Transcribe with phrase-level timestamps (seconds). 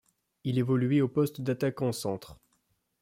[0.45, 2.39] Il évoluait au poste d'attaquant centre.